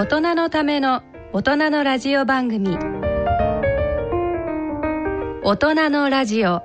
[0.00, 1.02] 大人のための
[1.34, 2.78] 大人のラジオ番組。
[5.42, 6.62] 大人のラジオ。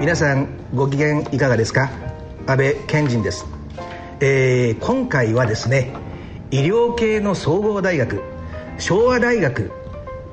[0.00, 1.88] 皆さんご機嫌いかがですか？
[2.48, 3.46] 安倍賢人です、
[4.18, 5.92] えー、今回はですね
[6.50, 8.22] 医療系の総合大学
[8.78, 9.70] 昭和大学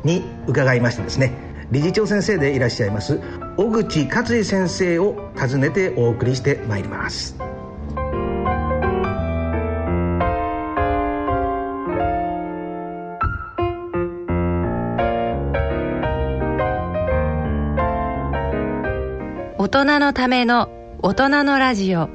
[0.04, 1.34] に伺いましてですね。
[1.72, 3.20] 理事長先生でいらっしゃいます
[3.58, 7.36] 小口克二先生を訪ねてお送りしてまいります。
[19.58, 20.70] 大人のための
[21.02, 22.10] 大人のラジオ。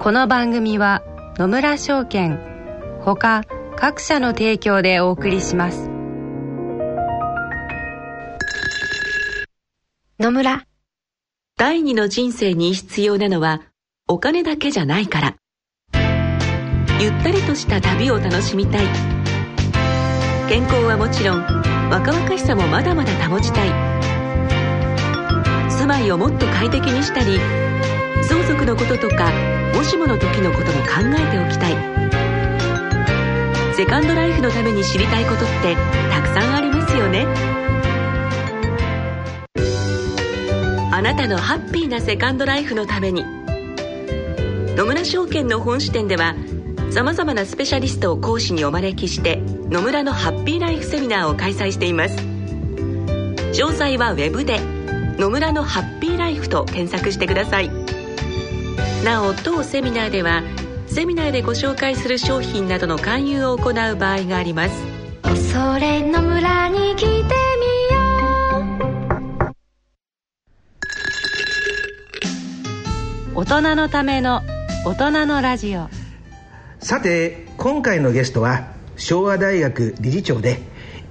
[0.00, 1.02] この番組は
[1.38, 2.55] 野村証券
[3.06, 3.44] ほか
[3.76, 5.88] 各社の提供でお送りします。
[10.18, 10.64] 野村。
[11.56, 13.62] 第二の人生に必要なのは
[14.08, 15.36] お金だけじゃないから。
[16.98, 18.86] ゆったりとした旅を楽しみたい。
[20.48, 21.42] 健康はもちろん
[21.88, 23.68] 若々しさもまだまだ保ちたい。
[25.70, 27.38] 住まいをもっと快適にしたり
[28.28, 29.30] 相続のこととか
[29.76, 32.15] もしもの時のことも考えておきたい
[33.76, 35.76] セカンドライフのために知りたいことって
[36.10, 37.26] たくさんありますよね。
[40.90, 43.22] あなたのハッピーなセカンドライフのために
[44.76, 46.34] 野村証券の本支店では
[46.90, 52.16] さまざまなスペシャリストを講師にお招きして野村のハッピーライフセミナーを開催しています。
[53.52, 54.58] 詳細はウェブで
[55.20, 57.70] 「野村のハッピーライフ」と検索してください。
[59.04, 60.42] なお当セミナーでは
[60.96, 64.82] セミナーでご紹介する商品などの勧誘を行う場合があります。
[65.52, 67.26] それの村に来てみよ
[73.34, 73.40] う。
[73.42, 74.40] 大人のための
[74.86, 75.90] 大人のラジオ。
[76.80, 80.60] さて今回のゲストは昭和大学理事長で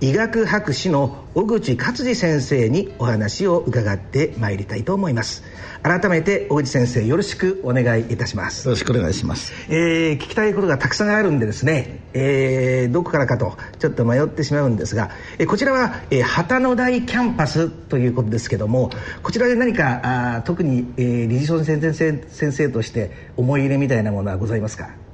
[0.02, 5.44] 医学博士の小口克二先生にお話を伺ってまいりたいと思います。
[5.84, 8.68] 改めて小口先生よろしくお願いいたします。
[8.68, 18.90] よろしくお願いします、えー、聞きたいことがたくさんあるんでですね、えー、どこからかとちょっと迷ってしまうんですが、えー、こちらは、えー、旗の台キャンパスということですけども
[19.22, 25.05] こちらで何かあ特に、えー、理事長先生先生として思い入れみたいなものはございますか？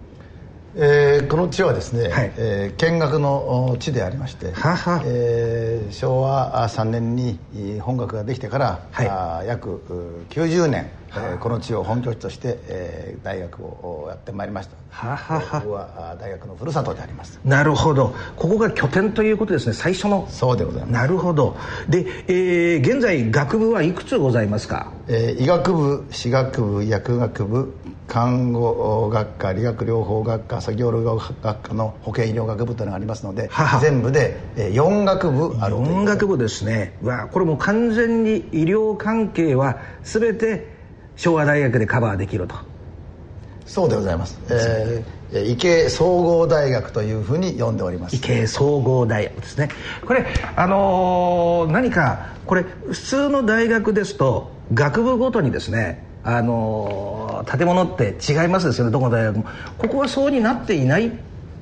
[0.74, 7.38] えー、この地はですね、はい、えー、見学の地でありましてはは、えー、昭和3年に
[7.82, 9.82] 本学ができてから、はい、あ約
[10.30, 14.78] 90年、えー、この地を本拠地として、えー、大学をやってまいりました。
[14.92, 15.62] ははは。
[15.62, 17.40] ここは大学のふるさとであります。
[17.44, 18.14] なるほど。
[18.38, 19.74] ここが拠点ということですね。
[19.74, 20.28] 最初の。
[20.30, 20.92] そうでございます。
[20.94, 21.58] なるほど。
[21.90, 27.74] で、えー、現在学部はいくつございますか、えー、医学部歯学部薬学部
[28.12, 33.50] 看護学科理学療法学科作業療学科の保健医療学部というのがありますので
[33.82, 36.98] 全部で4学部あると4学部ですね。
[37.02, 40.68] わこれも完全に医療関係は全て
[41.16, 42.56] 昭和大学でカバーできると。
[43.66, 48.18] そうでございます、えー、医系総合大学というふうに呼んでおります。
[48.18, 49.70] 医系総合大学ですね。
[50.06, 50.26] これ
[50.58, 59.46] あのー、何かこれ普通の大学ですと学部ごとにですねあの建物って違いますですよねどこの大学も。
[59.78, 61.12] ここはそうになっていない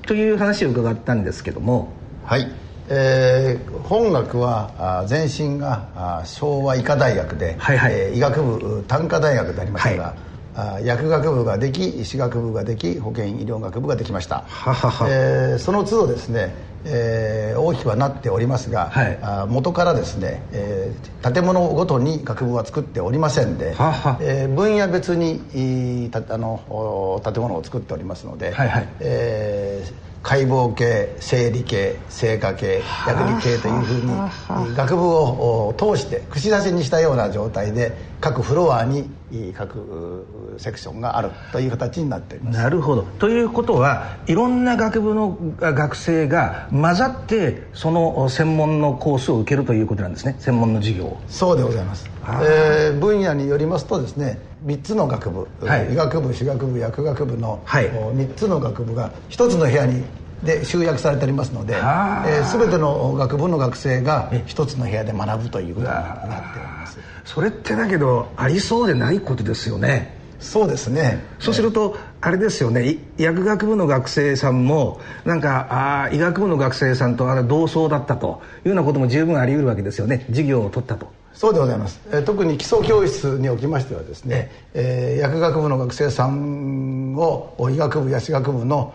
[0.03, 1.90] という話を伺ったんですけども。
[2.25, 2.52] はい。
[2.90, 10.16] えー、本学は前身が昭和医科大学で、はいはい、えー、医学部短科大学でありましたが、
[10.56, 10.86] はい。
[10.86, 14.44] 薬学部ができ医師学部ができ保健医療学部ができました。
[14.48, 16.53] ははは、えー、その都度ですね、
[16.85, 28.89] えー、大きくはなっておりますが、はい、あ元からですね、えー、建物ごとに学部は作っておりませんではは、えー、分野別にたあの建物を作っておりますので、はいはい。
[29.00, 39.09] えー解剖系生理系生化系薬理系というふうに学部を通して串刺しにしたような状態で各フロアに
[39.56, 42.58] 各セクションがあるという形になっています。
[42.58, 43.04] なるほど。
[43.20, 50.36] ということはいろんな学部の学生が混ざってその専門のコースを受けるということなんですね。
[50.40, 52.10] 専門の授業そうでございます、
[52.44, 60.04] えー、分野によりますとですね3つの学部、はい、医学部歯学部薬学部の、はい、3つの学部が1つの部屋に
[60.44, 66.98] で集約されておりますので、えー、全ての学部の学生が1つの部屋で学ぶということになっております
[67.30, 70.18] それってだけどありそうでないことですよね。
[70.40, 71.24] そうですね。
[71.38, 72.98] そうすると、あれですよね。
[73.20, 80.26] 薬学部の学生さんもなんかあ医学部の学生さんとあれ同窓だったというようなことも十分あり得るわけですよね。
[80.30, 88.94] 授業を取ったとそうでございます、えー、特に基礎教室におきましてはですね、えー、薬学部の学生さんを医学部や歯学部の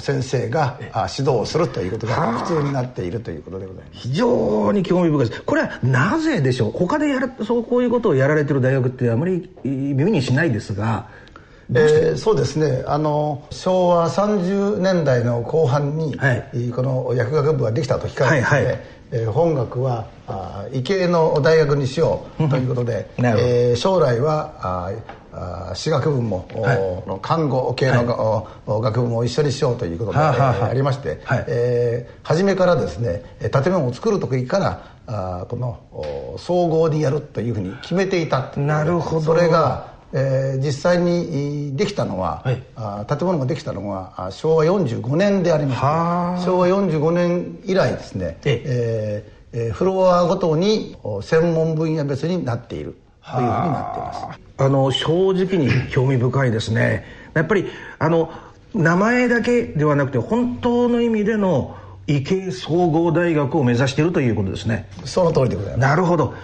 [0.00, 0.78] 先生が
[1.16, 3.98] 指導するということが普通になっているということでございます。
[4.08, 5.28] 非常に興味深い。
[5.28, 6.72] ですこれはなぜでしょう？
[6.72, 11.08] 他でやるそうこういうことをやられてる大学ってあまり耳にしないですが
[11.72, 12.84] えー、そうですね。
[12.86, 24.92] あの昭和30年代の後半に、はい、この薬学部ができた時からですね、はいはいえー、本学はあ医系の大学にしようということで、えー、将来はあ
[25.70, 28.06] あ歯学部も、はい、看護系の、
[28.66, 30.74] はい、学部も一緒にしようということで、はあはあ、あ。
[30.74, 39.22] りまして、はい、えー、初めからですね建物を作る時からあこの総合にやるというふうに決めていたなるほど。
[39.22, 49.70] それがえー、実際にできたのは、はい、あ建物ができたのは昭和45年でありまして昭和45年以来ですね、ええ。
[49.70, 52.96] ー、フロアごとに専門分野別になっている。
[53.24, 54.40] というふうになっています。
[54.58, 57.04] あの正直に興味深いですね。
[57.32, 57.66] やっぱり
[57.98, 58.30] あの
[58.74, 61.76] 名前だけではなくて本当の意味での
[62.06, 64.88] 医系総合大学を目指しているということですね。
[65.04, 65.80] その通りでございます。
[65.80, 66.34] なるほど。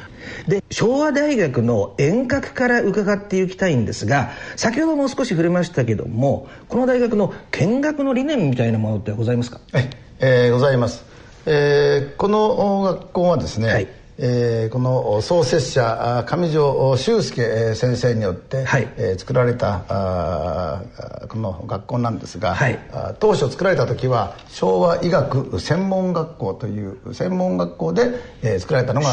[0.47, 9.61] で昭和大学の遠隔から伺っていきたいんですが先ほども少し触れましたけどもこの大学の見学の理念みたいなものってございますか？
[9.73, 9.91] はい、
[10.21, 11.05] えー、ございます、
[11.47, 13.89] えー、この学校はですね、はい
[14.23, 18.93] えー、この創設者上条修介先生によって、はい。
[18.99, 20.83] えー、作られたあ
[21.29, 22.79] この学校なんですが、はい、
[23.19, 28.11] 当初作られた時は昭和医学専門学校という専門学校で、
[28.43, 29.09] えー、作られたのが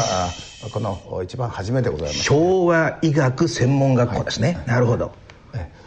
[0.72, 5.12] この一番初めでございます昭和医学専門学校ですね、はい、なるほど。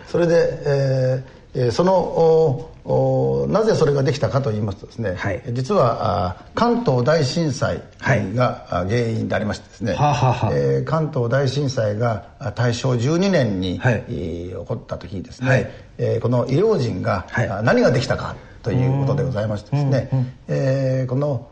[0.08, 0.36] それで、
[0.66, 1.41] えーえー、
[1.72, 12.26] そのなぜそれができたかと言いますとですね、はい、実は関東大震災が原因でありましてですね、はいえー、関東大震災が
[12.56, 17.28] 大正12年に、はい、起こった時にですね、はい、えー、この医療人が、
[17.64, 20.10] 何ができたかということでございましてですね、
[20.48, 21.52] えー、この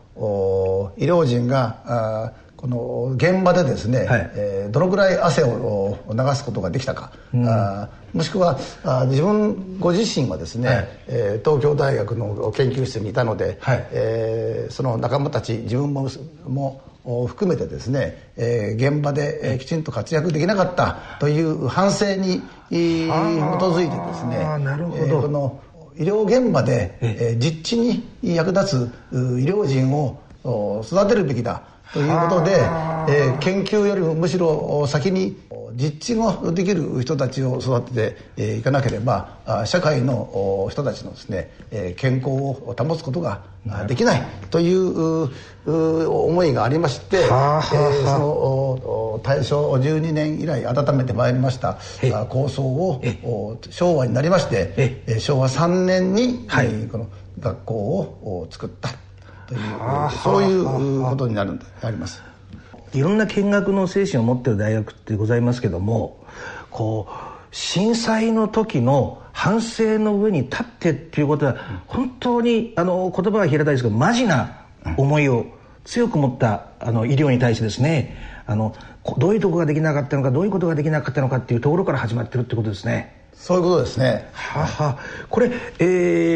[0.96, 16.10] 医療人がこの現場でですね、はい、えー、どのぐらい汗を流すことができたか、うん、あもしくはあ自分ご自身はですね、はい、えー、東京大学の研究室にいたので、はい、えー、その仲間たち自分も
[16.44, 16.82] も
[17.28, 25.60] 含めてですね、えー、現場で、えー、きちんと活躍できなかったという反省に基づいてですねなるほど、えー、この
[25.96, 29.16] 医療現場で、えー、実地に役立つ医
[29.46, 35.36] 療人を育てるべきだということで、えー、研究よりもむしろ先に
[35.74, 41.50] 実地ができる人たちを育てていかなければ社会の人たちのですね
[41.96, 43.42] 健康を保つことが
[43.88, 45.30] できないという
[45.66, 47.62] 思いがありまして、えー、
[48.04, 51.78] その大正12年以来温めてまいりました
[52.28, 53.02] 構想を
[53.70, 56.48] 昭和になりまして昭和3年に
[56.90, 57.08] この
[57.38, 58.90] 学校を作った
[59.50, 62.22] というそういうことになるんであります。
[62.92, 66.24] いろんな見学の精神を持ってる大学ってございますけども
[66.70, 74.64] こう震災の時の反省の上に立ってっていうことは本当にあの言葉は平たいですけどマジな
[74.96, 75.46] 思いを
[75.84, 78.74] 強く持ったあの医療に対してですねあの
[79.18, 83.20] どういうとこができなかったのかどういうことができなかったのかっていうところから始まってるってことですね。
[83.32, 84.28] そういうことですね。
[84.32, 84.98] はは
[85.30, 85.84] これ、え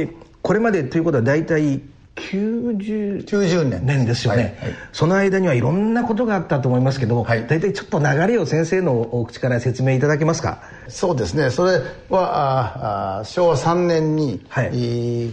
[0.04, 1.82] ー、これまでということは大体
[2.16, 3.84] 90, 90年。
[3.84, 10.62] 年ですよね、はいはい、その間にはいろんなことがあったと思いますけども、はい、大体ちょっと流れを先生のお口から説明いただけますか？
[10.88, 11.50] そうですね。
[11.50, 14.68] それはあ昭和3年に、はい、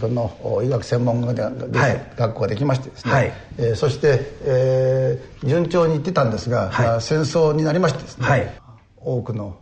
[0.00, 1.36] この医学専門学
[2.16, 3.32] 学校ができましてですね、はい。
[3.58, 8.50] えー、そして、えー、順調にいってたんですが、はい、戦争になりましてですね、はい。
[9.04, 9.56] 多くの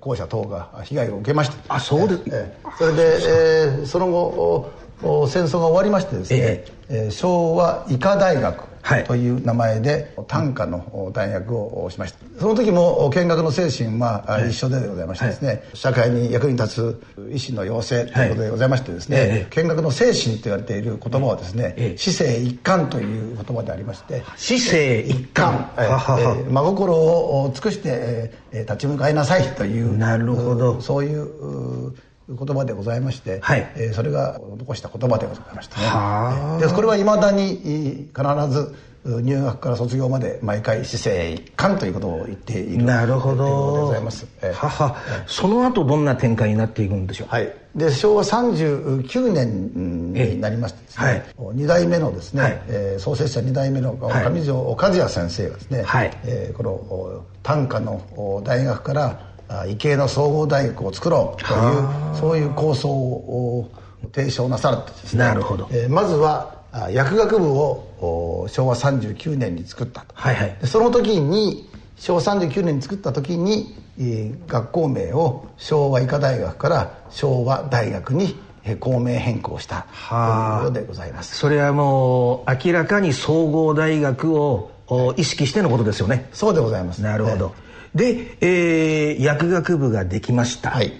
[0.00, 1.56] 校舎等が被害を受けまして。
[1.68, 4.70] あそうです、えー、それで、えー、その後
[5.02, 8.70] 戦争が終わりましてですね、えー、昭和医科大学
[9.06, 12.18] という名前で短科の大学をしました。
[12.40, 30.80] その時も見学の精神は一緒でございましてですね、はい、社会に役に立つ医師の養成ということでございましてですね、はい、見学の精神と言われている言葉はですね、市政一貫という言葉でありまして市政一貫、えー、真心を尽くして、えー、立ち向かいなさいというなるほど。
[30.80, 31.94] そういう
[32.36, 36.66] 言葉でございまして、はい、えー、それが残した言葉でございましてね。
[36.66, 43.74] でこれはいまだに必ず入学から卒業まで毎回市政官ということを言っているなるほど。
[43.74, 47.28] でございます、えー、はは、えー、その後どんな展開になっていくんでしょう？
[47.28, 47.50] はい。
[47.74, 56.10] で昭和39年になりましてですね、はい、2代目のですね、はい、えー、創設者2代目の上条和也先生がですね、はい。
[56.24, 59.29] えー、この短歌の大学から
[59.68, 63.70] 医系の総合大学を作ろうというそういう構想を
[64.12, 65.24] 提唱なされてですね。
[65.24, 66.60] なるほど、えー、まずは
[66.92, 78.36] 薬学部を昭和39年に作ったと、はいはい、その時に昭和39年に作った時に、えー、学校名を昭和医科大学から昭和大学に
[78.78, 81.36] 校名変更したということでございます。
[81.36, 84.70] それはもう明らかに総合大学を
[85.16, 86.28] 意識してのことですよね。
[86.32, 87.02] そうでございます。
[87.02, 87.54] なるほど、
[87.94, 90.92] で、えー、薬学部ができました、はい、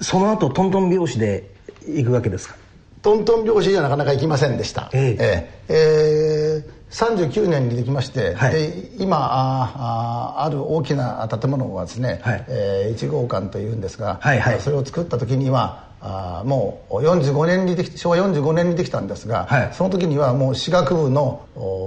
[0.00, 1.50] その後トントン拍子で
[1.86, 2.56] 行くわけですか？
[3.02, 21.46] トントン拍子じゃなかなか行きませんでした、えー、えー、えー39年にできまして、はい、で今ああある大きな建物はですね、はい、えー、1号館というんですが、はいはい、それを作った時にはあもう45年にでき昭和45年にできたんですが、はい、その時にはもう私学部の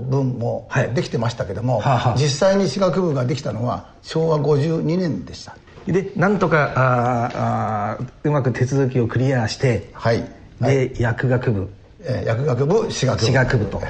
[0.09, 5.55] 分もできてましたけども、はいは実際に私学部ができたのは昭和52年でした。
[5.86, 10.27] でなんとかああうまく手続きをクリアして、はい、
[10.59, 11.69] で、薬学部、
[12.01, 13.25] えー、薬学部私学部。
[13.25, 13.81] 私学部と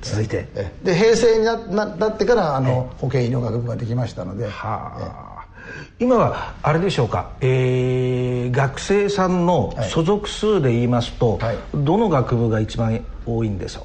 [0.00, 0.48] 続いて。
[0.82, 1.56] で平成にな
[1.96, 5.29] なってからあの保健医療学部ができましたのではあ
[5.98, 13.84] 今はあれでしょうか、えー、学生さんの所属数で言いますと、はい、どの学部が一番多いんでしょう？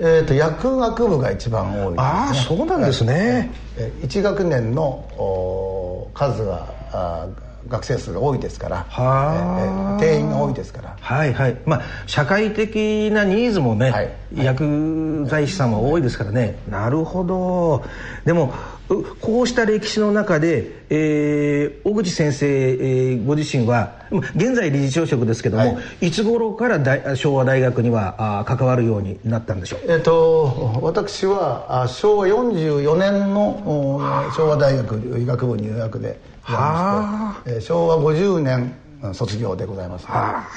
[0.00, 7.26] えーと、薬学部が一番多い、ね、ああそうなんですね、えー、1学年の数があ
[7.68, 10.96] 学生数が多いですから、はえ定員が多いですから。
[11.00, 11.56] はいはい。
[11.66, 17.84] まあ社会的なニーズもね、はい、薬剤師さんも多いですからね、なるほど。
[18.24, 18.52] でも
[19.20, 33.60] こうした歴史の中で、えー、小口先生、えー、ご自身は現在理事長職ですけども、はい、いつ頃から大昭和大学にはあ関わるようになったんでしょう、えーと、私はあ昭和44年の
[34.34, 36.37] 昭和大学医学部入学では
[37.46, 38.74] えー、昭和50年
[39.12, 40.48] 卒業でございます、ね、はあ、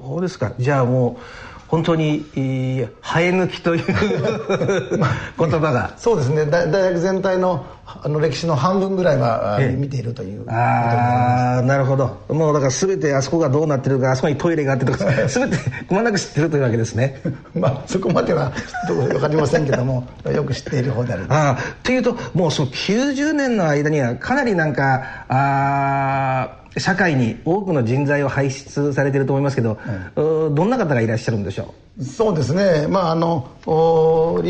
[0.00, 0.52] そうですか。
[0.58, 1.18] じゃあも
[1.53, 5.94] う本当に生え抜きという言葉が。
[5.98, 6.46] そうですね。
[6.46, 12.20] 大学全体のあの歴史の半分ぐらいは見ているというああなるほど。
[12.28, 15.56] もうだから全てあそこがどうなってるかあそこにトイレがあってとか 全て
[15.88, 17.20] くまなく知ってるというわけですね。
[17.58, 18.52] まあそこまでは
[18.86, 21.26] 分かりませんけどもよく知っている方である。
[21.28, 29.78] ああというともうその90年の間にはかなりなんかああ社会に多くの人材を輩出されていると思いますけど、
[30.16, 32.04] うん、どんな方がいらっしゃるんでしょう？
[32.04, 33.68] そうですね、まあ、あの医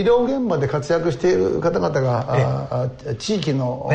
[0.00, 3.90] 療現場で活躍している方々が地域の、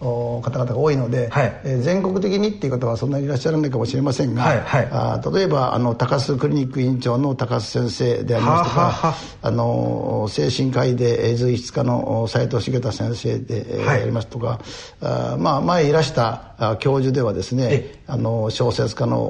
[0.00, 14.60] 方々が多いので、はい、えー、全国的にっていう方はそんなにいらっしゃらないかもしれませんが、はいはい、あ例えばあの高須クリニック院長の高須先生でありますとかあの精神科医で随筆家の斉藤重太先生で、はい、ありますとか
[15.00, 19.20] あ、まあ、前いらした教授ではですねあの小説家の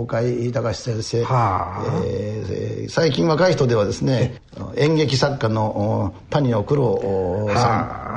[0.00, 4.40] 岡井隆先生、えー、最近若い人ではですね
[4.76, 8.07] 演劇作家の谷尾九郎さん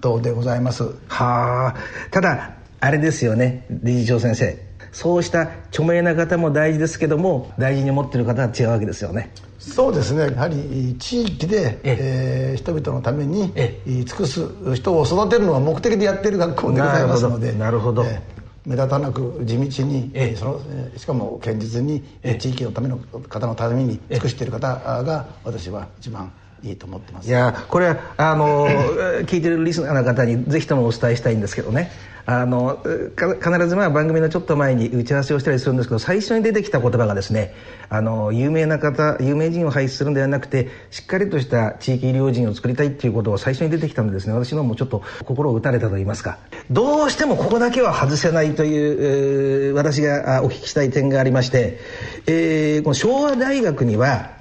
[0.00, 0.84] とでございます。
[1.08, 1.74] はあ。
[2.10, 4.68] ただあれですよね理事長先生。
[4.92, 9.30] そうした著名な方も大事ですけども大事に思ってる方は違うわけですよね。
[9.58, 10.32] そうですね。
[10.34, 12.54] やはり地域で、ええ。
[12.54, 13.52] ー、人々のために
[13.86, 20.60] 尽くす人を育てるのが目的でやっている学校でございますのでなるほど、えー目立たなく地道に、えその
[20.94, 22.02] しかも堅実に
[22.38, 26.30] 地域のための方のために尽くしている方が私は一番
[26.62, 27.28] いいと思ってます。
[27.28, 28.68] いやこれはあの
[29.26, 31.90] 聞いてるリスナーの方にぜひともお伝えしたいんですけどね。
[32.30, 32.82] あの
[33.16, 37.54] 必ずまあ番組のちょっと前に打ち合わせをしたりするんですけど最初に出てきた言葉がですね
[37.88, 46.36] あの有名な方有名人を輩出するんではなくてしっかりとした地域医療人を作りたいっていうことを最初に出てきたのでですね私のもちょっと心を打たれたと言いますか。
[46.70, 51.78] どうしてもここだけは外せないという、私がお聞きしたい点がありまして、
[52.26, 54.37] えー、この昭和大学には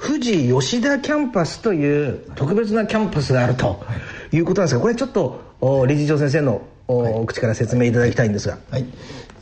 [0.00, 3.84] 富士吉田キャンパスという特別なキャンパスがあると
[4.32, 4.38] い。
[4.38, 8.86] うことなんですがこれちょっと理事長先生のお口から説明いただきたいんですが、はい。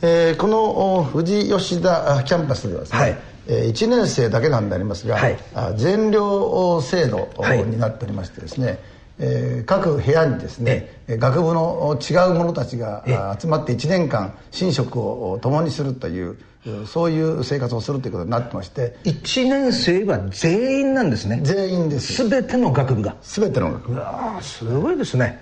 [0.01, 3.17] えー、この富士吉田キャンパスではですね、はい。
[3.47, 5.37] えー、1年生だけなんでありますが、はい、
[5.77, 7.29] 全寮制度
[7.65, 8.79] になっておりましてですね、はい
[9.19, 16.37] えー、各部屋にですね、学部の違う者たちが集まって1年間寝食を共にするという
[16.85, 18.97] そういう生活をするということになってまして。
[19.03, 21.39] 1年生は全員なんですね。
[21.43, 22.27] 全員です。
[22.27, 23.15] 全ての学部が。
[23.21, 24.01] 全ての学部。
[24.01, 25.39] あすごいですね、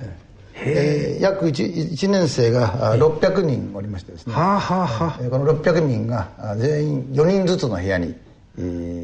[0.55, 8.15] えー、約 1, 1年生が600人おりましてですね、はあはあはあ、この600人が全員4人ずつの部屋に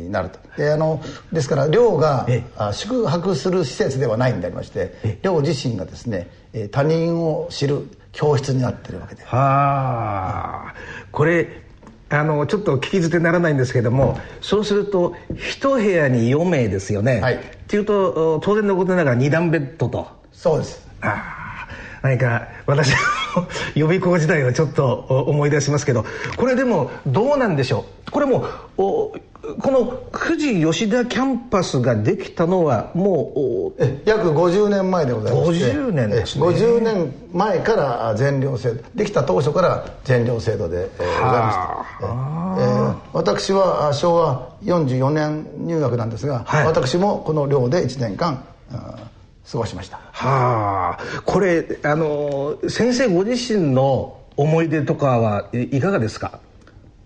[0.09, 0.39] なると。
[0.57, 1.01] であの
[1.31, 2.27] ですから寮が
[2.71, 6.29] 宿泊する施設ではないんでありまして寮自身がですね
[6.71, 9.23] 他人を知る教室になってるわけで。
[9.23, 10.73] はあ。
[11.11, 11.63] これ
[12.11, 20.07] あのちょっと聞き捨てならないんですけども、そうすると一部屋に4名ですよね、はい、っていうと当然のことながら2段ベッドと。
[20.33, 20.87] そうです。
[21.01, 21.67] ああ
[22.01, 22.97] 何か私の
[23.75, 24.93] 予備校時代をちょっと
[25.27, 28.11] 思い出しますけどこれでもどうなんでしょう？
[28.11, 28.45] これも
[28.77, 29.13] お
[29.59, 35.73] この富士吉田キャンパスができたのはもう約50年前でございまして。
[35.73, 36.45] 50年ですね。
[36.45, 49.97] 50年前から全寮制度できた当初から全寮制度で、えー、ございました、えー、私は昭和44年入学なんですが、はい、私もこの寮で1年間過ごしました。
[50.11, 51.21] はあ。
[51.25, 56.39] これあの先生ご自身の思い出とかはいかがですか？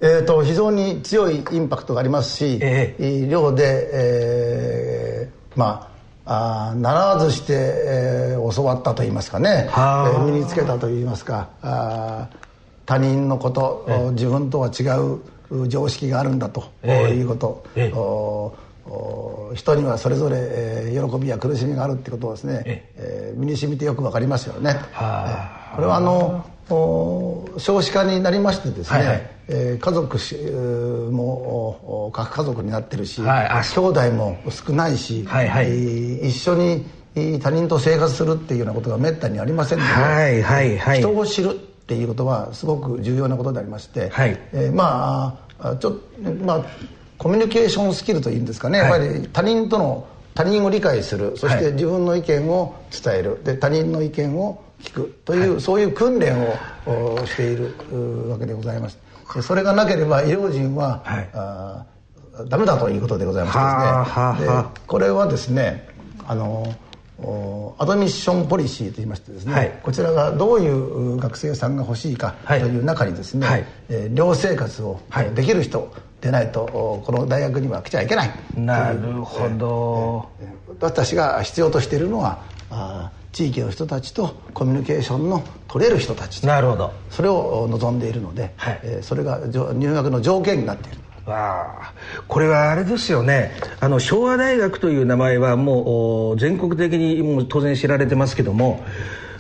[0.02, 5.96] えーと、非常に強いインパクトがありますし、えー、寮で、えー、まあ
[6.28, 11.50] あ習わずして、えー、教わったといいますかね、えー、身につけたといいますか。
[11.62, 12.30] あ
[12.86, 23.34] 他人のこと、えー、自分とは違う常識があるんだと、えー、いうこと、えー、人にはそれぞれ、えー、喜びや苦しみがあるってことをですね、ええ。
[23.36, 24.76] ー、身に染みてよく分かりますよね。
[25.76, 36.86] これはあの少子化になりましてですね、はいはい、えー、家族も核家族になってるし、はい、兄弟も少ないし、はいはい、えー、一緒に
[37.40, 46.00] 他人と生活するっていうようなことがめったにありませんので、はいはいはい、人を知るっていうことはすごく重要なことでありまして、はい、えー、まあちょ
[46.44, 46.66] まあ
[47.18, 56.36] コミュニケーションスキルというんですかね、はい、やっぱり他人との他人を理解するそして自分の意見を伝えるで他人の意見を聞くという、はい、そういう訓練
[56.86, 57.74] をしている
[58.30, 58.98] わけでございます
[59.42, 61.86] それがなければ医療人は、はい、あ
[62.48, 65.88] ダメだということでございましてですねでこれはですね
[66.28, 66.76] あの
[67.78, 75.00] アドミッションポリシーといいましてですね、はい、こちらがどういう学生さんが欲しいかという中にですね、はい、えー、寮生活を
[75.34, 86.94] できる人でないとこの大学には来ちゃいけないなるほど、えー、私が必要としているのはあ地域の人たちとコミュニケーションの取れる人たちなるほど。
[87.10, 89.42] それを望んでいるので、はい、えー、それが
[89.74, 91.00] 入学の条件になっている。
[91.30, 91.94] わあ。
[92.30, 93.52] これはあれですよね。
[93.82, 98.86] あの昭和大学という名前はもう全国的にもう当然知られてますけども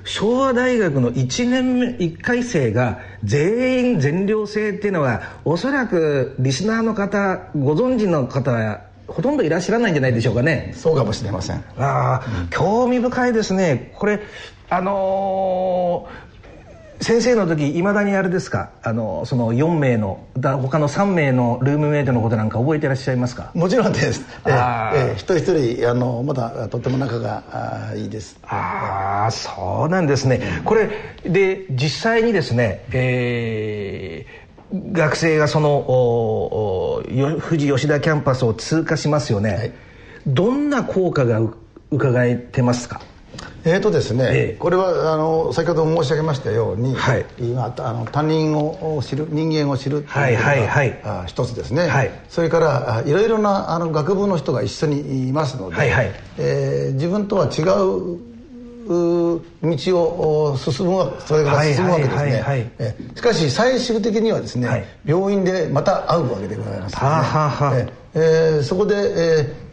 [0.04, 10.74] 昭和大学の1年目1回生が全員全寮制っていうのはおそらくリスナーの方ご存知の方はほとんどいらっしゃらないんじゃないでしょうかね。
[10.76, 11.58] そうかもしれません。
[11.78, 13.92] ああ、うん、興味深いですね。
[13.96, 14.20] これ
[14.70, 18.72] あのー、先生の時いまだにあれですか？
[18.82, 23.52] あのその4名のだ他の3名のルームメイトのことなんか覚えてらっしゃいますか？
[23.54, 24.24] もちろんです。
[24.46, 27.44] えー、えー、一人一人あのまだとても仲が
[27.92, 28.40] あいいです。
[28.44, 30.90] ああそうなんですね、これ
[31.24, 37.04] で実際にですねえー学生がその
[37.48, 39.72] 富士吉田キャンパスを通過しますよね、はい、
[40.28, 41.40] どんな効果が
[41.92, 43.00] 伺えてますか？
[43.66, 58.35] えーとですね、ええ、これはあの先ほど申し上げましたように、はい、今あの他人を知る人間を知るっていうのが、一つですね、はい、それからいろいろなあの学部の人が一緒にいますので、はいはい、えー、自分とは違う
[58.86, 62.66] 道を進むそれが進むわけですね、はいは
[63.16, 69.00] しかし最終的にはですね、はい、病院でまた会うわけでございます、ね、はははえー、そこで、え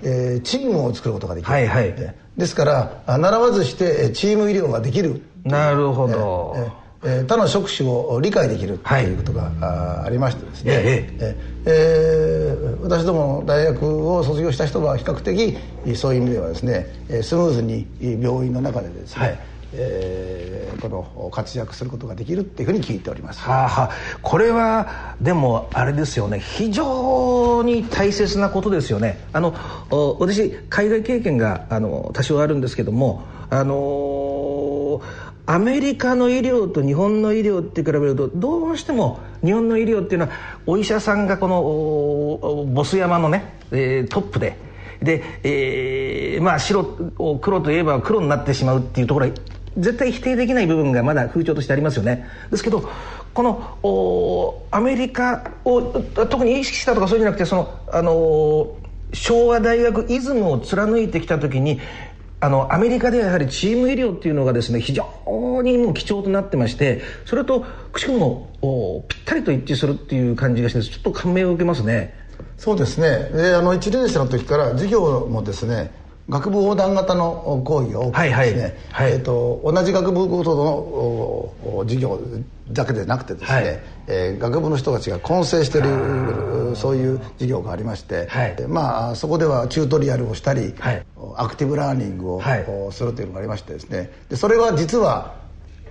[0.02, 1.94] ーえー、チームを作ることができる、はいはい、
[2.36, 11.36] ですから習わずしてチーム医療ができるなるほど、えーえーえー、他の職種を理解できるということが、はい、ありましてですね、ええ。
[11.64, 15.56] えー、私ども大学を卒業した人は比較的
[15.96, 16.86] そういう意味ではですね
[17.22, 19.38] スムーズに病院の中でですね、はい。
[19.74, 26.40] えー、この活躍することができるっていうふうに聞いております、はあはあ、これはでもあれですよね。
[26.40, 29.18] 非常に大切なことですよね。
[29.32, 29.54] あの
[30.18, 35.00] 私海外経験があの多少あるんですけどもあの
[35.46, 40.32] アメリカの医療と日本の医療って比べるとどうしても日本の医療っていうのは
[40.66, 44.56] お医者さんがこのボス山のね、えー、トップで
[45.02, 49.32] で、えー、まあ白を黒といえば黒になってしまうっていうところは
[49.76, 52.28] 絶対否定できない部分がまだ風潮としてありますよね。
[52.50, 52.88] ですけど
[53.34, 58.76] このアメリカを特に意識したとかそういうんじゃなくてその、あの
[59.14, 61.80] 昭和大学イズムを貫いてきた時に
[62.42, 68.50] あのアメリカではやはりチーム医療っていうのがですね非常にもう貴重となってましてそれとくしくも
[69.08, 72.12] ぴったりと一致するっていう感じがしてちょっと感銘を受けますね。
[72.58, 73.30] そうですね。
[73.30, 75.92] であの1年生の時から授業もですね
[76.28, 78.72] 学部横断型の講義が多くてですね、はいはい。
[78.90, 82.20] はい、えーと、同じ学部ごとの授業
[82.70, 85.82] だけでなくてですね、はい、えー、学部の人たちが混成してい
[86.72, 91.06] るそういう授業がありまして、はい、まあ、そこではチュートリアルをしたり、はい、
[91.36, 92.42] アクティブラーニングを、
[92.90, 94.10] するというのがありましてですね。
[94.28, 95.34] でそれは実は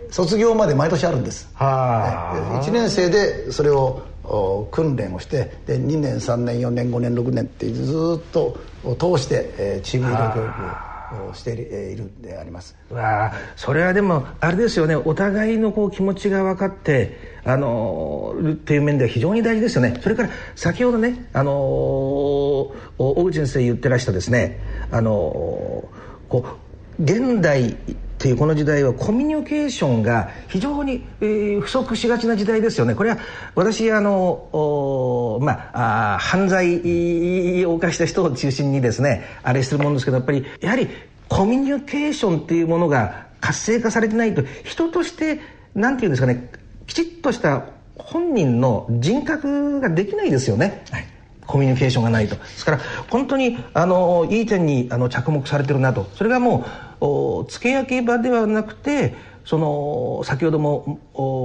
[0.09, 4.01] 卒業まで毎年あるんです、は1年生でそれを
[4.71, 8.57] 訓練をしてで2年3年4年5年6年ってずっと
[8.99, 10.90] 通して、えー、チーム医療教育を
[11.33, 12.75] しているんであります。
[12.89, 19.99] わあそれはでもあれですよねお互いのこう気持ちが分かってあの、っていう面では非常に大事ですよね。
[20.01, 22.73] それから先ほどねあの、大
[23.25, 24.59] 口先生言ってらしたですね
[24.91, 25.89] あの、
[26.29, 26.45] こ
[26.99, 27.77] う現代
[28.21, 32.93] っていうこの時代はコミュニケーションが非常に、えー、不足しがちな時代ですよね。
[32.93, 33.17] これは
[33.55, 40.87] 私あのまあ犯罪を犯した人を中心にですねあれするもんですけどやっぱりやはり
[41.29, 45.39] コミュニケーションっていうものが活性化されてないと人として
[45.73, 46.51] なんていうんですかね
[46.85, 47.65] きちっとした
[47.97, 50.83] 本人の人格ができないですよね。
[50.91, 51.07] はい
[51.51, 52.35] コミュニケーションがないと。
[52.35, 56.09] ですから本当にあのいい点にあの着目されてるなと。
[56.15, 56.65] それがも
[57.01, 60.99] う付け焼き場ではなくてその先ほども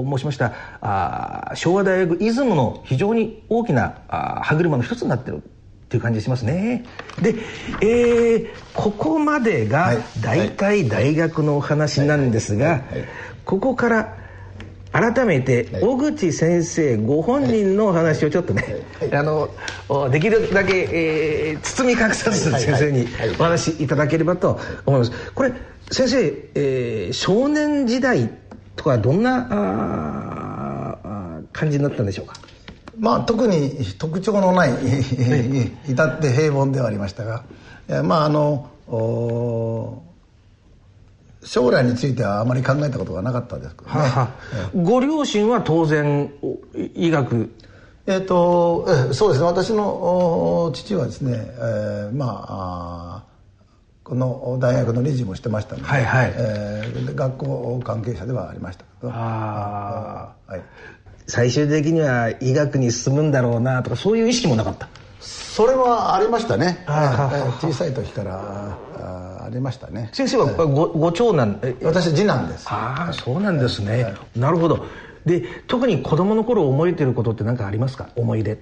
[0.09, 5.43] 申しましたあ昭和大学イズムの非常に大きなあ歯車の一つになってる。
[5.87, 6.85] っていう感じしますね。
[7.23, 7.37] で、
[7.81, 12.83] えー、ここまでが大体大学のお話なんですが、
[13.45, 14.17] ここから
[14.97, 18.65] 改めて小口先生ご本人のお話をちょっとね、
[19.13, 19.51] あの
[20.11, 23.07] できるだけ、えー、包み隠さず先生に
[23.39, 25.13] お話しいただければと思います。
[25.35, 25.53] これ
[25.91, 28.31] 先生、えー、少年時代
[28.75, 32.37] とかどんなあ感じになったんでしょうか？
[32.99, 34.71] まあ特に特徴のない
[35.89, 37.45] 至って平凡ではありましたが。
[38.03, 38.71] まああの
[41.47, 46.33] 将来についてはあまり考えたことがなかったですけどね、ご両親は当然
[46.95, 47.51] 医学
[48.07, 49.47] えっ、ー、とえそうですね。
[49.47, 53.25] 私の父はですね、えー、まあ
[54.05, 56.33] この大学の理事もしてましたので、はいはい。
[56.37, 59.13] えー、学校関係者ではありましたけど。
[59.13, 60.63] あ、はい、
[61.27, 64.89] 最終的には医学に進むんだろうなとかそういう意識もなかった？
[65.57, 66.85] それはありましたね。
[67.63, 68.77] 小さい時から
[69.43, 70.11] ありましたね。
[70.13, 72.67] 先生はごご長男私次男です。
[72.69, 74.85] ああそうなんですね、はい、なるほど。
[75.25, 78.09] で特に子供の頃覚えてることって何かありますか？
[78.17, 78.59] 思い出。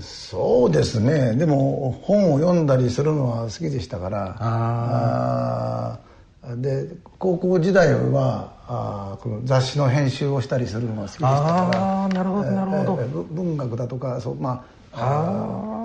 [0.00, 1.34] そうですね。
[1.34, 4.36] でも本を読んだりするのは好きでしたから。
[4.38, 5.98] あ
[6.44, 11.78] あで高校時代はあこの雑誌の編集をしたりするのが好きでしたから。
[11.80, 14.77] ああなるほどなるほど、えー、文学だとかそうまあ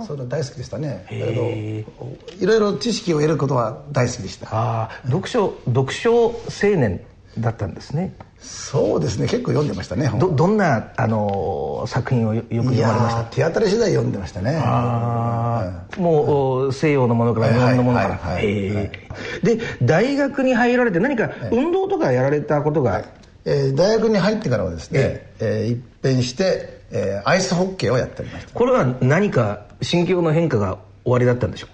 [0.06, 1.06] そういうの大好きでしたね。
[1.10, 4.48] だけどいろいろ知識を得ることは大好きでした。
[4.52, 7.02] ああ読書読書青年
[7.38, 8.14] だったんですね。
[8.40, 9.28] そうですね。
[9.28, 13.24] 結構読んでましたねどどんなあの作品をよく読まれました？
[13.32, 14.62] 手当たり次第読んでましたね。
[14.62, 18.44] ああ、もう西洋のものから日本のものから、はい。
[18.44, 18.92] で
[19.82, 23.06] 大学に入られて何か運動とかやられたことが、はい、
[23.46, 25.30] えー、大学に入ってからはですね、え。
[25.40, 28.54] えー、一変してえー、アイスホッケーをやっておりました。
[28.54, 31.68] これは何か心境の変化がおありだったんでしょ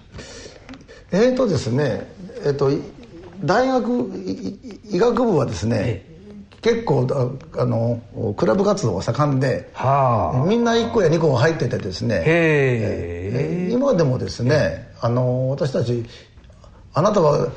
[1.12, 1.16] う？
[1.16, 2.10] えっ、ー、とですね
[2.44, 2.70] えっ、ー、と
[3.44, 4.10] 大学
[4.90, 6.06] 医学部はですね、え
[6.52, 7.06] え、結構
[7.56, 8.00] あの
[8.36, 16.04] クラブ活動が盛んで、はあ、みんな1個や2個入っててですね、えー、今でもですねあの私たち
[16.92, 17.48] あなたは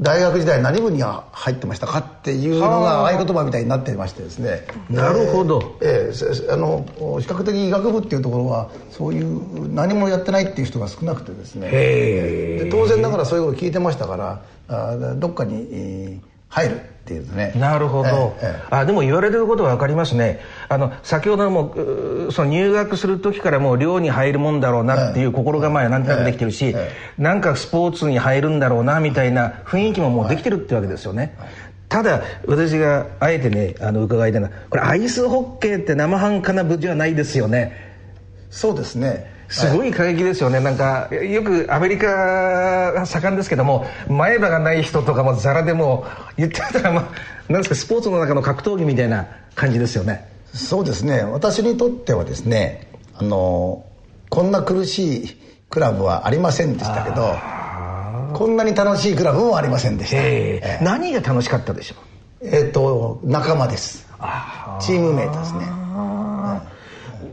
[0.00, 4.66] 大学時代何部に入ってましたかっていうのが合言葉みたいになってましてですね。
[4.88, 6.86] なるほど、えー、あの
[7.20, 11.70] 比較的医学部っていうところはそういう何もやってないっていう人が少なくてですね。
[11.70, 17.52] で当然ながらそういうこと聞いてましたからあどっかに、えー入るっていうね。
[17.56, 20.40] なるほど、ええ、あでも言われてることは分かりますね。
[20.70, 21.74] あの先ほども
[22.32, 26.72] その入学する時からもう寮に入るもんだろうなっていう心構えはなんとなくできてるし、え
[27.18, 31.36] え、なんかスポーツに入るんだろうなみたいな雰囲気ももうできてるってわけですよね、
[31.90, 37.94] ただ私があえてねあの伺いたいのはこれアイスホッケーって生半可な部じゃないですよね。
[38.48, 50.28] そうですねすごい過激ですよね、なんかよくアメリカ盛んですけども前歯がない人とかもザラでも言ってたら、まあ、なんですかスポーツの中の格闘技みたいな感じですよね。
[50.52, 51.22] そうですね。
[51.22, 53.84] 私にとってはですねあの
[54.30, 55.36] こんな苦しい
[55.68, 57.36] クラブはありませんでしたけど
[58.36, 60.24] こんなに楽しいクラブもありませんでした、えー
[60.62, 61.96] えー、何が楽しかったでしょ
[62.40, 62.46] う？
[62.46, 64.06] えっ、ー、と仲間です。
[64.80, 65.83] チームメイトですね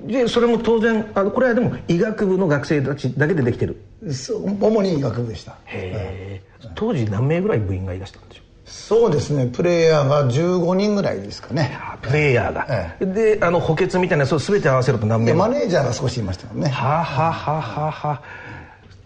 [0.07, 3.81] でそれも当然あのこれはでも医学部の学生たちだけでできてる。
[4.03, 5.51] 主に医学部でした。
[5.65, 6.41] へえ、
[6.75, 8.45] 当時何名ぐらい部員がいらしたんでしょう？
[8.65, 9.47] そうですね。
[9.47, 11.77] プレイヤーが15人ぐらいですかね。
[12.01, 16.69] プレイヤーが、ええ、であの補欠みたいなそう全て合わせると何名マネージャーが少しいましたよね。
[16.69, 18.21] はあ、はははは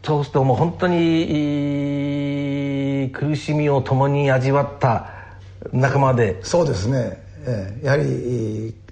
[0.04, 1.02] そうするともう本当に
[3.12, 5.10] 苦しみを共に味わった
[5.74, 6.40] 仲間で。
[6.44, 8.04] そうですね、ええ、やはり、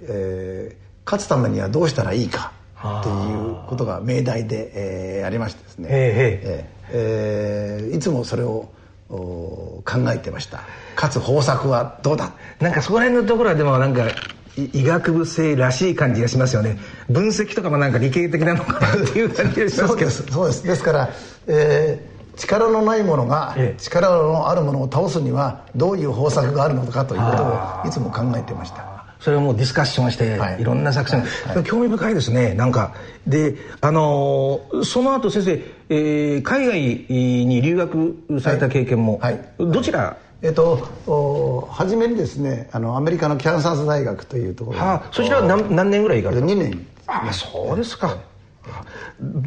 [0.01, 4.71] えー、勝つためにはどうしたらいいかっていうことが命題で、
[5.19, 8.69] えー、ありましてですね、えええー、いつもそれを
[9.09, 10.61] 考えてました。
[10.95, 12.31] かつ方策はどうだ？
[12.59, 14.07] なんかそこら辺のところはでもなんか
[14.55, 16.77] 医学部生らしい感じがしますよね。
[17.09, 20.11] 分析とかもなんか理系的なのかなっていう感じがしますけど。
[20.11, 20.63] そうです。
[20.63, 20.83] です。
[20.83, 21.09] から、
[21.47, 28.92] えー、力のないものが力のあるものを倒すにはどういう方策があるのかということをいつも考えてました
[29.23, 32.93] それをもうディスカッションして、はい、いろんな作戦、はい、興味深いですねなんか。
[33.25, 40.17] であのー、その後先生、えー、海外に留学された経験も、はい、どちら？
[40.41, 44.79] えっと、初めにですねあのアメリカのキャンサス大学というところ。
[44.79, 46.85] はあ、そちらは何何年ぐらい行かれた？2年。
[47.07, 48.17] ああそうですか。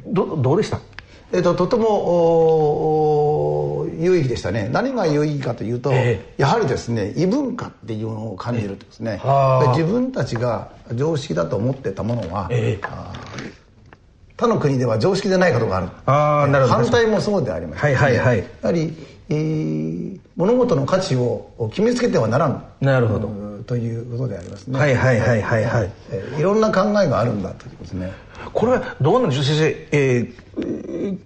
[0.07, 0.81] どどうでした？
[1.33, 4.69] えっと、とても有意義でしたね。
[4.73, 12.89] 何が有意義かというと、えー、やはりですね異文化っていうのを感じるとですね、えー、自分たちが常識だと思ってたものは、えー、
[14.37, 15.89] 他の国では常識でないことがある。
[16.07, 16.85] あなるほど。
[16.85, 18.95] 反対もそうでありまして、ね、はいはいはい、やはり、
[19.29, 22.65] えー、物事の価値を決めつけてはならん。
[22.81, 23.47] なるほど。
[23.67, 24.79] ということでありますね。
[24.79, 28.13] はいはいはいはいはい、えー、いろんな考えがあるんだということですね
[28.53, 31.19] これはどうなんでしょう先生、えー、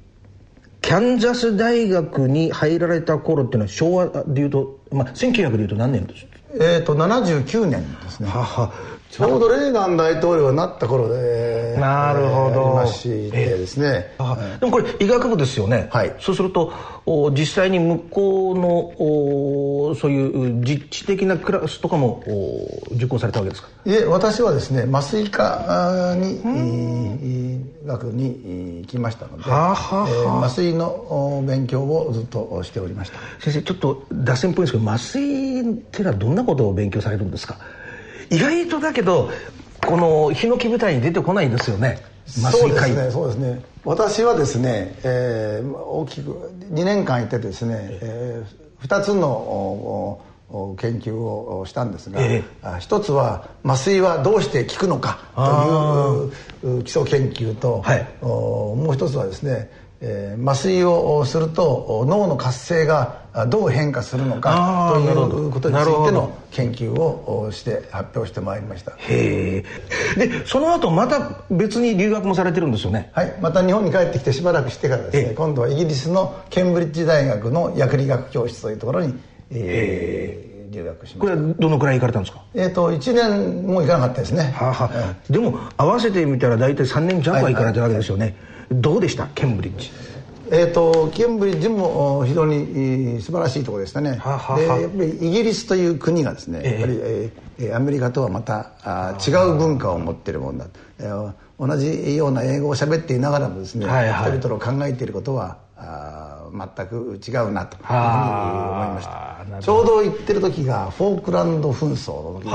[0.80, 8.28] キャンザス大学に入られた頃っていうのは昭和でいうと、まあ、1900でいうと何年ですえっ、ー、と79年ですね。
[8.28, 8.72] はは
[9.10, 16.72] ちょうどレーガン大統領になった頃でなるほど、ましてですね、えでもこれ医学部ですよね、はい、そうすると
[17.06, 18.68] お実際に向こうの
[19.00, 23.68] おそういう実地的なクラスとかもお受講されたわけですか？
[23.84, 26.36] いえ私はですね麻酔科に
[27.56, 33.18] 医学に行きましたので、はあはあえー、麻酔の勉強をずっとしておりました。
[33.40, 37.56] 先生ちょっと脱線っぽいんですけど麻酔っていうのはどんなことを勉強されるんですか？
[38.30, 39.30] 意外とだけど
[39.86, 42.02] このヒノキ舞台に出てこないですよね。
[42.26, 43.64] そうですねそうですね。
[43.84, 50.20] 私はですね、えー、大きく2年間いてですね、えー、2つの
[50.78, 59.70] 研究をしたんですが、えー、一つは麻酔はどうして効くのかという基礎研究と、はい、もう一つはですね
[60.02, 65.12] えー、麻酔をすると脳の活性がどう変化するのかとい
[65.46, 68.92] うことについての研究をして発表してまいりました。
[68.92, 69.62] へ
[70.18, 70.26] え。
[70.26, 73.10] でその後また別に留学もされてるんですよね？
[73.12, 73.38] はい。
[73.42, 79.14] また日本に帰ってきてしばらくしてからですね今度はイギリスのケンブリッジ大学の薬理学教室というところに、
[79.50, 81.18] えー留学しました。
[81.18, 82.42] これはどのくらい行かれたんですか？
[82.54, 84.52] えっ、と1年も行かなかったですね。
[84.56, 89.26] はあ、はあ、でも合わせてみたら大体3年弱は行かれたわけですよね、はいはいどうでした？
[89.34, 89.90] ケンブリッジ。
[90.52, 94.16] えーと、ケンブリッジも非常に素晴らしいところでしたね。
[94.16, 100.66] ははでやっぱりイギリスという国がですね、えー、やっぱり、えー、アメリカとはまたあ違う文化を持っているもんだ、
[100.98, 106.40] えー、同じような英語を喋っていながらもですね、はいはい、人々の考えていることはあ
[106.76, 109.62] 全く違うなというふうに思いました。
[109.62, 112.54] ちょうど行ってる時がフォークランド紛争の時です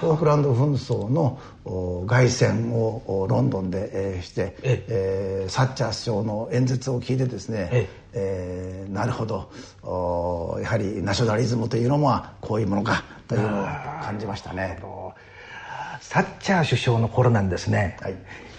[0.00, 1.38] フォークランド紛争の
[2.06, 8.86] 凱旋をロンドンで、えー、して、えー、サッチャー首相の演説を聞いてですねええ。
[8.88, 9.50] ー、なるほど。
[10.62, 13.66] やはりナショナリズムというのもこういうものかというのを
[14.02, 14.78] 感じましたね。
[16.00, 18.14] サッチャー首相の頃なんですね、はい、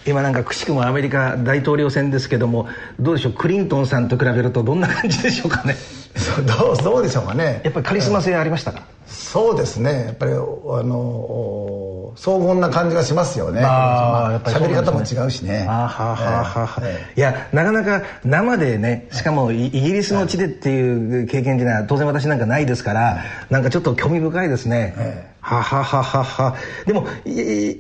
[0.08, 2.67] 今なんかくしくもアメリカ大統領選ですけども
[3.00, 5.76] どうでしょうクリントンさんと比べるとどんな感じでしょうかね。
[6.48, 7.62] どうどうでしょうかね。
[7.63, 10.06] やっぱりカリスマ性ありましたか、そうですね。
[10.06, 13.62] やっぱりあの荘厳な感じがしますよね。
[13.62, 15.65] まあ喋、ね、り方も違うしね。
[15.70, 26.55] あははは、えー、いやなかなか生でねしかもイギリスの地でっていう経験っていうのは当然私なんかないですからなんかちょっと興味深いですね、えーははははは。
[26.86, 27.07] でも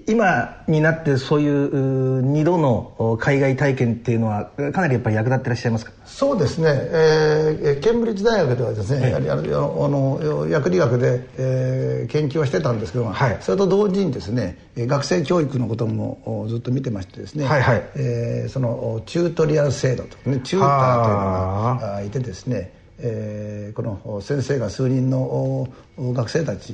[0.07, 5.91] 今になってそういう2度の海外体験っていうのはかなりやっぱり役立ってらっしゃいますか？
[6.05, 26.73] そうですね、えー、ケンブリッジ大学ではですね、やはりあの薬理学で、えー、研究はしてたんですけども、はい、それと同時にですね学生教育のこともずっと見てましてですね、はいはい、えー、そのチュートリアル制度と、ね、チューターというのがいてですねえー、この先生が数人の学生たち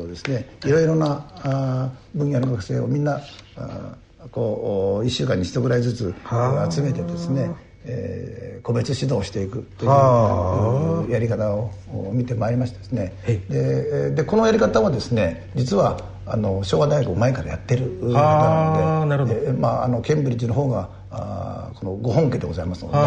[0.00, 3.20] をですねいろいろなあ分野の学生をみんな
[3.56, 3.96] あ
[4.32, 6.14] こう1週間に1ぐらいずつ
[6.70, 7.50] 集めてですね、
[7.84, 11.70] えー、個別指導していくというやり方を
[12.12, 13.12] 見てまいりましてですね。
[13.48, 23.04] ででこのやり方はですね実はあの昭和大学前からやってることなので、まあ、あのケンブリッジの方があこのご本家でございますので、ね、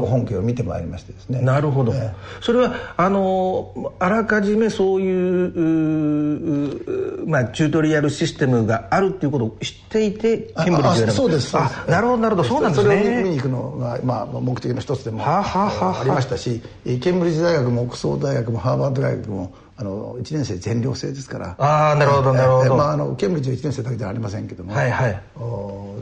[0.00, 1.40] ご本家を見てまいりましてですね。
[1.40, 12.48] なるほど、えー、それはあのあらかじめそういうまあ、チュートリアルシステムがあるっていうことを知っていてケンブリッジをそうですあなるほどなるほど。
[12.48, 12.98] そうなんですね。
[12.98, 21.56] それを見に行くのが、まあ、目的の一つでもありましたしケンブリッジ大学もオックスフォード大学もハーバード大学もあの1年生全寮制ですから。
[21.58, 25.22] ああなるほどなるほど、まあ、あのケンブリッジは1年生だけではありませんけども、はいはい、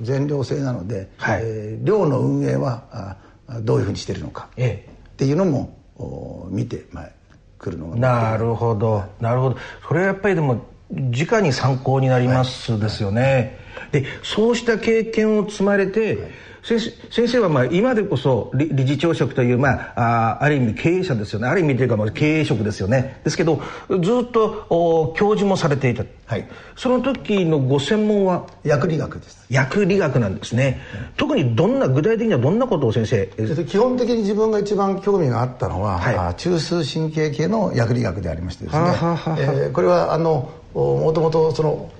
[0.02, 2.84] 全寮制なので、はい、えー、寮の運営は
[3.48, 7.10] あどういうふうにしてるのか、ええ、っていうのもお見て、まあ、
[7.58, 9.56] 来るのがなるほどなるほど。
[9.88, 13.58] それはやっぱりでも直に参考になりますですよね、
[13.92, 16.30] はい、でそうした経験を積まれて、はい。
[16.62, 16.78] 先
[17.26, 21.48] 生はまあ今でこそ理事長職という、まあ、あある意味経営者ですよね。
[21.48, 23.18] ある意味というかまあ経営職ですよね。
[23.24, 28.46] ですけどずっとお教授もされていた、はい、その時のご専門は？
[28.62, 29.46] 薬理学です。
[29.48, 30.82] 薬理学なんですね、
[31.16, 33.26] 特にどんな具体的にはどんなことを先生
[33.64, 41.90] 基本的に自分が一番興味があったのは、はい、中枢神経系の薬理学でありましてですね、はははえー、これはあのもともとその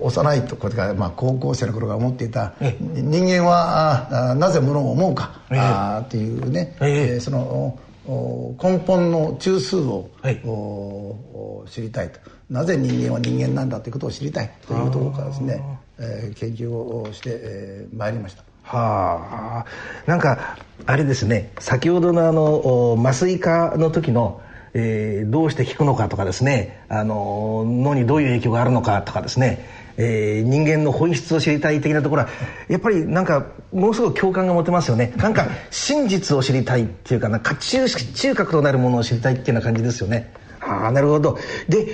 [0.00, 12.20] 幼いとこれからまあ高校生の頃から思っていた人間はあなぜものを思うか、えー、っていうね、えー、その根本の中枢を、はい、知りたいと。
[12.50, 15.62] なぜ人間は人間なんだということを知りたいというところからですね、
[15.98, 18.44] えー、研究をしてま、えー、いりました。
[18.62, 19.66] はあ。
[20.06, 20.56] なんか
[20.86, 21.52] あれですね。
[21.58, 24.40] 先ほどのあの麻酔科の時の
[24.74, 29.64] えー、どうして効くのかとかですねあの脳にどういう影響があるのかとかですね、
[29.96, 32.28] えー、人間の本質を知りたい的なところは
[32.68, 35.12] やっぱりなんかものすごく共感が持てますよね。
[35.16, 37.56] なんか真実を知りたいっていうかな中
[37.88, 40.32] 中核となるものを知りたいっていうような感じですよね。
[40.60, 41.38] ああなるほど。
[41.68, 41.86] で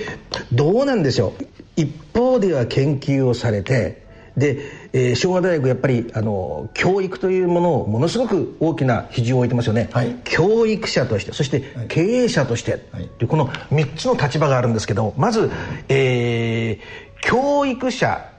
[0.51, 1.43] どうなんでしょう。
[1.75, 4.00] 一方では研究をされて
[4.37, 4.59] で、
[4.93, 15.51] えー、昭和大学やっぱりあの教育というものをものすごく大きな比重を置いてますよね、はい、教育者としてそして経営者として、はい、というこの3つの立場があるんですけどまず、
[15.89, 18.29] えー、教育者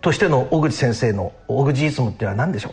[0.00, 2.72] としての小口先生の小口イズムってのは何でしょう？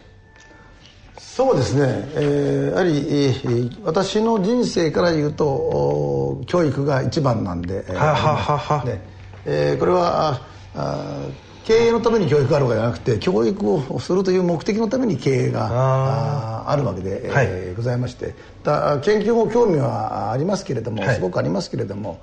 [1.18, 1.82] そうですね、
[2.16, 9.02] えー、やはり、えー、私の人生から言うと教育が一番なんで、はははは、ね。
[9.46, 10.40] えー、これは
[10.76, 11.28] あ
[11.66, 18.36] 経営のために教育があるわけじゃなくて教育をするという目的のために経営があるわけで、はい、えー、ございまして。
[18.64, 22.22] だ研究も興味はありますけれども、はい、すごくありますけれども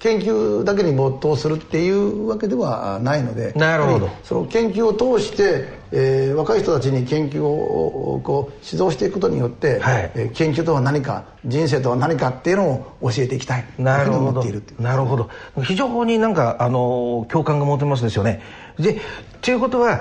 [0.00, 4.08] 研究だけに没頭するっていうわけではないのでなるほど。
[4.24, 13.64] その研究を通して、えー、若い人たちに研究をこう指導していくことによって、はい、えー、研究とは何か人生とは何かっていうのを教えていきたい。
[13.78, 14.42] なるほど。
[14.78, 15.28] なるほど。
[15.62, 18.40] 非常になんかあの共感が持てますですよね。
[18.78, 18.98] で
[19.42, 20.00] ということは、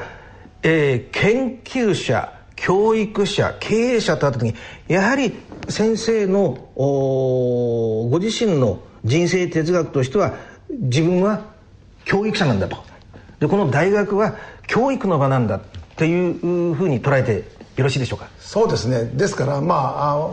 [0.64, 4.56] えー、研究者教育者経営者とあった時に
[4.88, 5.34] やはり
[5.68, 10.34] 先生のご自身の人生哲学としては
[10.70, 11.42] 自分は
[12.06, 12.78] 教育者なんだと。
[13.40, 14.36] でこの大学は
[14.68, 15.62] 教育の場なんだっ
[15.96, 17.44] ていうふうに捉えて
[17.76, 18.28] よろしいでしょうか？
[18.40, 19.06] そうですね。
[19.14, 20.30] ですからまあ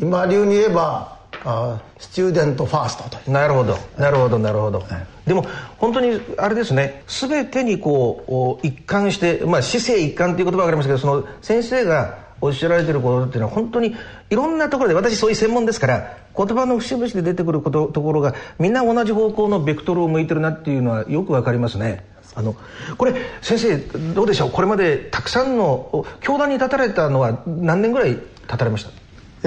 [0.00, 3.30] 今流に言えばあスチューデントファーストと。
[3.30, 3.76] なるほど。
[3.98, 5.44] なるほどなるほど、はい、でも
[5.78, 7.02] 本当にあれですね。
[7.08, 13.94] 全てにこう一貫してまあ姿勢一貫っていう言葉がありますけどその先生がおっしゃられてることっていうのは本当に
[14.30, 22.04] いろんなところで私そういう専門ですから言葉の節々で出てくることところがみんな同じ方向のベクトルを向いてるなっていうのはよくわかりますね。
[22.34, 22.56] あの
[22.98, 23.76] これ先生
[24.12, 24.50] どうでしょう？
[24.50, 28.90] これまでたくさんの教団に立たれたのは何年ぐらい立たれました？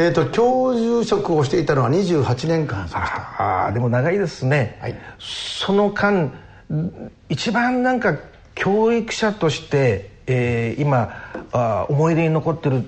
[0.02, 6.32] えーと、教授職をしていたのは28年間ああでも長いですね、はい、その間
[7.30, 8.16] 一番なんか
[8.53, 11.09] 教育者としてえー、今
[11.53, 12.84] あ思い出に残ってる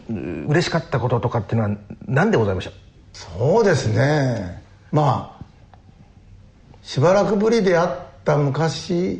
[0.48, 2.74] 嬉しかったこととかっていうのは何でございましょう
[3.14, 4.62] そうですね。
[4.92, 5.46] まあ
[6.84, 9.16] しばらくぶりであった昔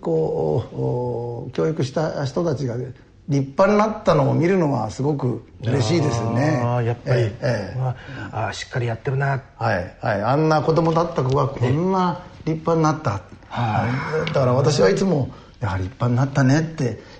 [0.00, 2.94] こう教育した人たちが立
[3.28, 6.60] 派になったのを見るのはすごく嬉しいですよね。
[6.64, 7.96] あやっぱり、ええま
[8.32, 9.42] あ、あしっかりやってるな。
[9.56, 15.30] はい、はい、あんな子供だった子がこんな立派になった、はい、だから私はいつも
[15.62, 17.12] やはり立派になったねって。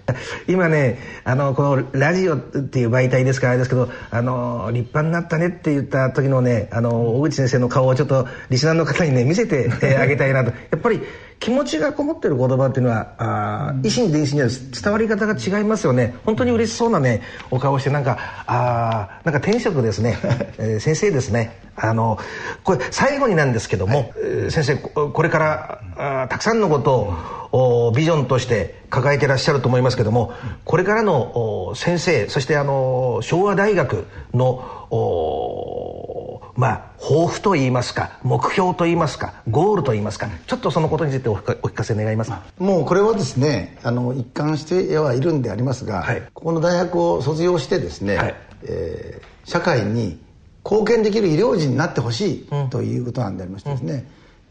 [0.49, 10.51] 今ねあのこのラジオっていう媒体ですからあれですけどあの立派になったねって言った時のねあの小口先生の顔をちょっとリスナーの方にね見せて あげたいなと。
[10.51, 11.01] やっぱり
[11.39, 16.15] 気持ちがこもってる言葉っていうのはあ維心伝心には伝わり方が違いますよね。
[16.25, 20.19] 本当に嬉しそうなねお顔してなんかあなんか天職ですね、
[20.59, 21.59] えー、先生ですね。
[21.75, 22.19] あの
[22.65, 27.13] これ最後になんですけども、はい、先生これからあたくさんのこと
[27.53, 30.33] をビジョンとして抱えてらっしゃると思いますけども
[30.65, 34.91] これからの先生そしてあの昭和大学の
[36.55, 42.33] まあ抱負といいますか目標といいますかゴールといいますかちょっとそのことについてお聞かせ願います。
[42.59, 48.35] もうこれはですねあの一貫してはいるんでありますが、はい、ここの大学を卒業してですね、はい、
[48.65, 50.21] えー、社会に
[50.65, 54.07] 貢献できる医療人になってほしいということなんでありましてですね、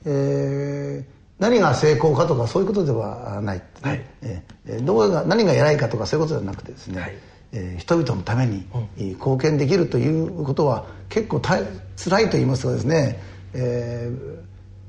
[0.06, 7.16] うん、えー何が成功かとかそういうことではない、ね、はい、えー、どうが何が偉いかとかそういうことじゃなくてですね、はい。
[7.52, 8.64] えー、人々のために
[8.96, 11.58] 貢献できるということは結構た
[11.98, 13.20] 辛いと言いますかですね、
[13.56, 14.38] えー、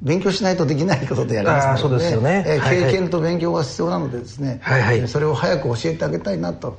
[0.02, 6.78] 勉強しないとできないことでありますので、ね、そうですよね、えー、経験と勉強が必要なのでですね、はいはい、それを早く教えてあげたいなと。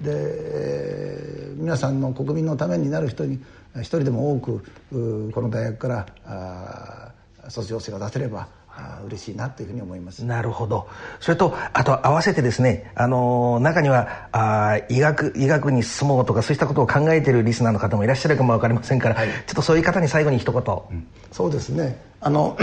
[0.00, 3.40] で、えー、皆さんの国民のためになる人に
[3.76, 7.12] 一人でも多くこの大学からあ
[7.48, 8.57] 卒業生が出せればあ
[9.06, 10.24] 嬉しいなというふうに思います。
[10.24, 10.88] なるほど。
[11.20, 22.00] それとあと合わせてですねあの中にはあ医学医学に進もうとかそういったことを考えているリスナーの方もいらっしゃるかも分かりませんから、はい、ちょっとそういう方に最後に一言、うん、そうですね。
[22.20, 22.56] あの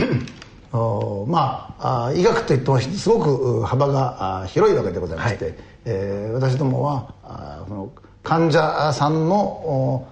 [1.27, 5.53] まあ医学といってもすごく幅が広いわけでございまして、はい、
[5.85, 7.89] えー、私どもはあの
[8.23, 10.05] 患者さんの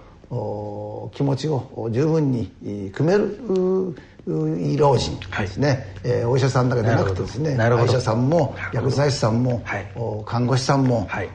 [1.12, 2.50] 気持ちを十分に
[2.94, 3.94] 組める
[4.26, 9.86] 医療人ですね、はい、えー、お医者さんだけでなくてですね歯医者さんも薬剤師さんも、はい、
[10.24, 11.28] 看護師さんも、はい、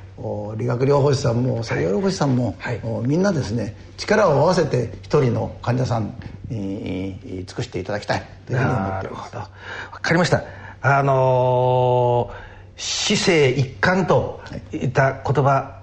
[0.58, 6.16] 理学療法士さんも作業療法士さんも、はい、みんなですね力を合わせて一人の患者さん
[6.50, 8.40] に尽くしていただきたい。
[8.48, 9.36] というふうに思っています。
[9.36, 9.50] わ
[10.02, 10.44] かりました。
[10.82, 15.79] あのー、市政一貫といった言葉、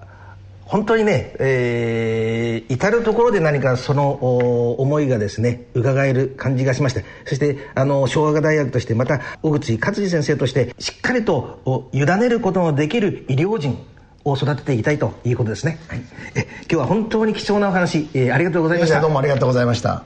[0.67, 13.79] 本当にね、えー、至る所で何かその思いがですね伺える感じがしましてそしてあの昭和大学としてまた小口勝次先生としてしっかりと委ねることのできる医療人
[14.25, 16.03] を育てていきたいということですね、はい、
[16.35, 19.01] え今日は本当に貴重なお話、えー、ありがとうございました。
[19.01, 20.05] どうもありがとうございました。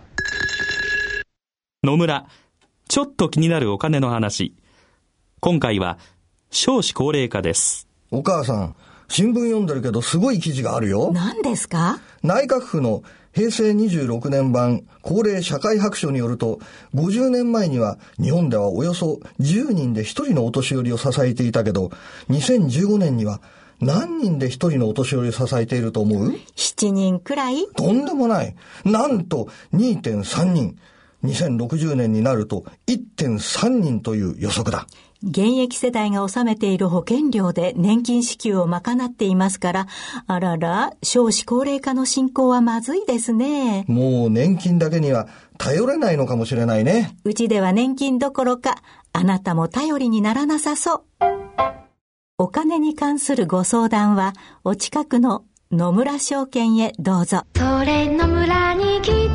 [1.83, 2.27] 野村
[2.87, 4.55] ちょっと気になるお金の話。
[5.41, 5.99] 今回は
[6.51, 7.89] 少子高齢化です。
[8.11, 8.77] お母さん
[9.11, 11.11] 新聞読んでるけどすごい記事があるよ。
[11.13, 11.99] 何ですか？
[12.23, 13.03] 内閣府の
[13.33, 16.61] 平成26年版高齢社会白書によると、
[16.95, 21.91] 50年前には日本ではおよそ10人で1人のお年寄りを支えていたけど、
[22.29, 23.41] 2015年には
[23.81, 27.67] 何人で1人のお年寄りを支えていると思う ?7 人くらい？
[27.77, 28.55] とんでもない。
[28.85, 30.79] なんと2.3人。
[31.25, 34.87] 2060年になると1.3人という予測だ。
[35.23, 39.87] 現役世代が納めている保険料で年金支給を賄っていますから、
[40.27, 43.85] あらら、少子高齢化の進行はまずいですね。
[43.87, 47.17] もう年金だけには頼れないのかもしれないね。
[47.25, 48.77] うちでは年金どころか、
[49.13, 51.03] あなたも頼りにならなさそう。
[52.39, 54.33] お金に関するご相談は、
[54.65, 57.43] お近くの野村証券へどうぞ。
[57.57, 59.29] それ野村に来てみよ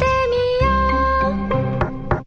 [2.09, 2.25] う。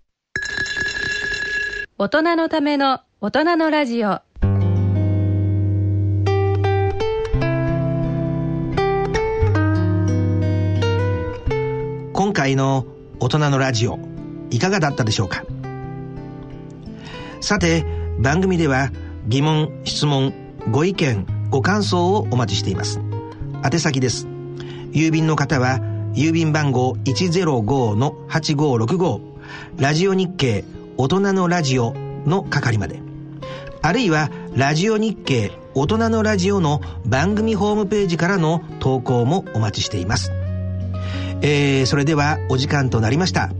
[1.98, 4.20] 大人のための大人のラジオ。
[12.12, 12.86] 今回の
[13.18, 13.98] 大人のラジオ
[14.50, 15.42] いかがだったでしょうか？
[17.40, 17.84] さて
[18.20, 18.92] 番組では
[19.26, 20.32] 疑問質問
[20.70, 23.00] ご意見ご感想をお待ちしています。
[23.64, 24.28] 宛先です。
[24.92, 25.80] 郵便の方は
[26.14, 29.20] 郵便番号105-8565
[29.80, 30.64] ラジオ日経
[30.96, 31.94] 大人のラジオ
[32.24, 33.07] の係まで。
[33.82, 40.32] あるいはラジオ日経大人のラジオの番組ホームページからの投稿もお待ちしています。
[41.40, 43.50] えー、それではお時間となりました。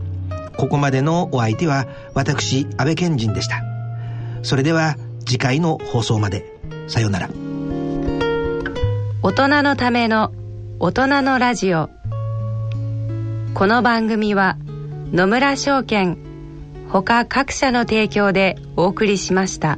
[0.57, 3.63] ここまでのお相手は私、安倍賢人でした。
[4.41, 6.57] それでは次回の放送まで。
[6.87, 7.29] さようなら。
[9.21, 10.33] 大人のための
[10.79, 11.89] 大人のラジオ。
[13.53, 14.57] この番組は
[15.11, 16.17] 野村証券
[16.89, 19.77] 他各社の提供でお送りしました。